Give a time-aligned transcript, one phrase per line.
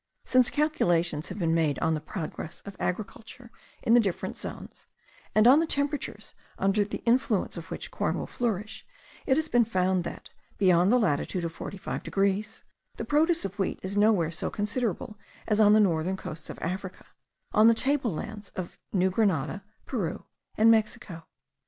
[0.25, 3.51] Since calculations have been made on the progress of agriculture
[3.83, 4.87] in the different zones,
[5.35, 8.83] and on the temperatures under the influence of which corn will flourish,
[9.27, 12.63] it has been found that, beyond the latitude of 45 degrees,
[12.97, 17.05] the produce of wheat is nowhere so considerable as on the northern coasts of Africa,
[17.51, 20.25] and on the table lands of New Grenada, Peru,
[20.57, 21.25] and Mexico.